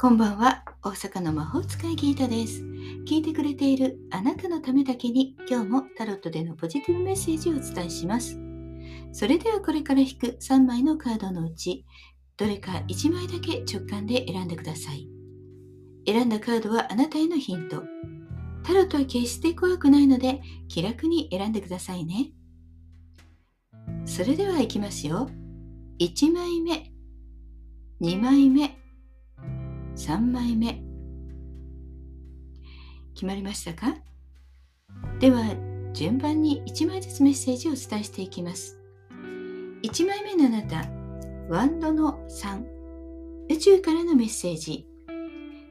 [0.00, 2.62] こんばんは、大阪の魔法使いギータです。
[3.06, 8.40] 聞いてくれているあなたのためだけに今日もタロットでのポジティブメッセージをお伝えします。
[9.12, 11.84] それではこれから引く3枚のカードのうち、
[12.38, 15.06] どれか1枚だけ直感で選んでください。
[16.06, 17.82] 選んだカードはあなたへのヒント。
[18.62, 22.32] タロットは決して怖くないので気楽に選んでくださいね。
[24.06, 25.28] それでは行きますよ。
[25.98, 26.90] 1枚目、
[28.00, 28.79] 2枚目、
[30.00, 30.82] 3枚目。
[33.12, 33.98] 決まりましたか？
[35.18, 35.42] では
[35.92, 38.80] 順番に1枚ずつメッセージをお伝えしていきます。
[39.82, 40.88] 1枚目のあなた
[41.54, 42.64] ワンドの3
[43.50, 44.88] 宇宙からのメッセージ。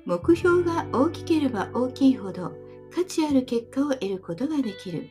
[0.05, 2.53] 目標が大きければ大きいほど
[2.93, 5.09] 価値ある結果を得ることができる。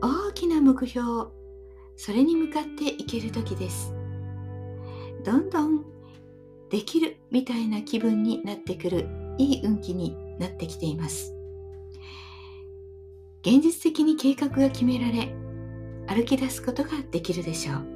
[0.00, 1.32] 大きな目標
[1.96, 3.92] それに向かっていける時です。
[5.24, 5.84] どんどん
[6.70, 11.34] できるみたいな気分になってくるいい運気になってきています。
[13.42, 15.34] 現実的に計画が決められ
[16.06, 17.86] 歩き出すことができるでしょう。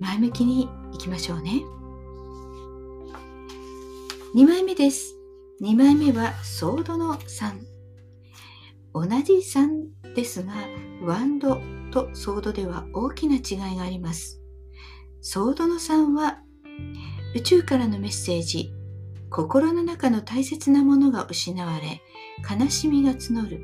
[0.00, 1.62] 前向きにいきましょうね。
[4.34, 5.14] 2枚目です。
[5.60, 7.60] 2枚目はソードの3
[8.94, 10.54] 同じ3ですが
[11.02, 11.60] ワンド
[11.92, 14.40] とソードでは大きな違いがあります。
[15.20, 16.38] ソードの3は
[17.34, 18.72] 宇宙からのメッセージ
[19.30, 22.02] 心の中の大切なものが失われ
[22.48, 23.60] 悲しみが募る。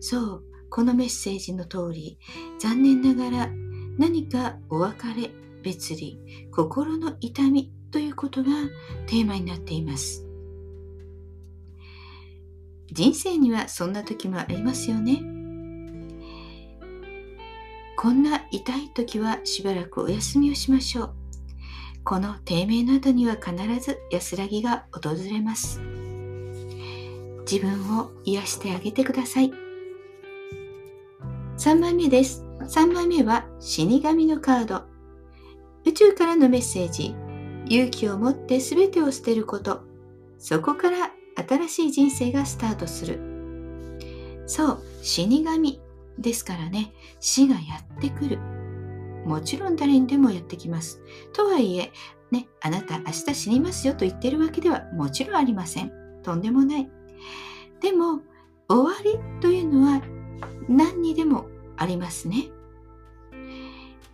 [0.00, 2.18] そうこのメッセージの通り
[2.58, 3.50] 残念ながら
[3.98, 5.30] 何かお別れ
[5.62, 6.12] 別離
[6.50, 8.50] 心の痛みということが
[9.06, 10.24] テーマになっています。
[12.92, 15.22] 人生にはそんな時もありますよね。
[17.96, 21.19] こんな痛い時はしばらくお休みをしましょう。
[22.04, 25.80] この低迷の後には必ず安らぎが訪れます。
[27.50, 29.52] 自分を癒してあげてください。
[31.58, 32.44] 3枚目です。
[32.60, 34.82] 3枚目は死神のカード。
[35.84, 37.14] 宇宙からのメッセージ。
[37.66, 39.82] 勇気を持って全てを捨てること。
[40.38, 41.10] そこから
[41.48, 43.20] 新しい人生がスタートする。
[44.46, 45.80] そう、死神
[46.18, 47.60] ですからね、死がや
[47.96, 48.38] ってくる。
[49.24, 51.00] もちろん誰にでもやってきます。
[51.32, 51.92] とはいえ、
[52.30, 55.92] ね、あなた明日死にますよと言ってるわけではもちろんありません。
[56.22, 56.90] とんでもない。
[57.80, 58.20] でも、
[58.68, 60.02] 終わりというのは
[60.68, 62.50] 何にでもありますね。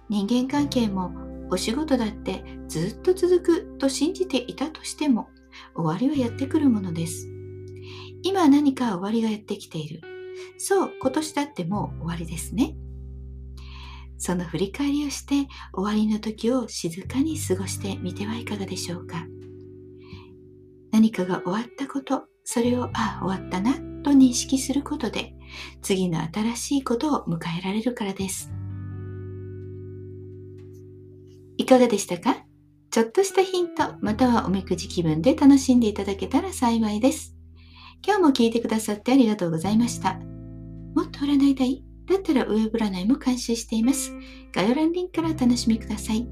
[0.09, 1.13] 人間関係も
[1.51, 5.29] お仕事だってずっと続くと信じていたとしても
[5.75, 7.29] 終わりはやってくるものです。
[8.23, 10.01] 今何か終わりがやってきている。
[10.59, 12.77] そう、今年だってもう終わりですね。
[14.19, 19.27] その振り返りをして終わりの時を静かに過ごしてみてはいかがでしょうか。
[20.93, 25.35] 何かが終わったこと、それをああ終わったなと認識することで
[25.83, 28.51] 次の新しいことを迎えられるからです。
[31.59, 32.45] いかがでしたか？
[32.91, 37.35] ちょっとしたヒントまたはおみくじ気分で楽しんでいただけたら幸いです。
[38.07, 40.15] 今日も聞いてくださってありがとうございました。
[40.95, 41.86] もっと占いたい？
[42.07, 44.13] だったらウェブ占いも監修しています。
[44.53, 46.29] 概要欄リンクからお楽しみください。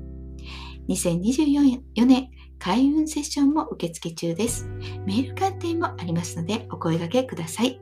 [0.89, 4.67] 2024年開運セッションも受付中です。
[5.07, 7.81] メール鑑定もありますのでお声掛けください。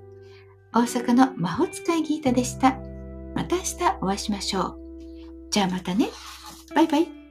[0.75, 2.79] 大阪の魔法使いギータでした。
[3.35, 4.79] また明日お会いしましょう。
[5.51, 6.09] じゃあまたね。
[6.75, 7.22] バイバイ。